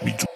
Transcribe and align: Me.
Me. 0.00 0.27